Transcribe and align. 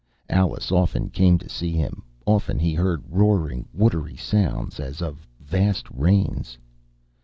Alice 0.31 0.71
often 0.71 1.11
came 1.11 1.37
to 1.37 1.47
see 1.47 1.73
him. 1.73 2.01
Often 2.25 2.57
he 2.57 2.73
heard 2.73 3.03
roaring, 3.07 3.67
watery 3.71 4.15
sounds, 4.17 4.79
as 4.79 4.99
of 4.99 5.27
vast 5.39 5.85
rains. 5.91 6.57